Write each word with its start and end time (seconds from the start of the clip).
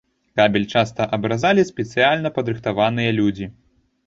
Кабель 0.39 0.63
часта 0.79 1.05
абразалі 1.17 1.67
спецыяльна 1.71 2.33
падрыхтаваныя 2.39 3.15
людзі. 3.21 3.45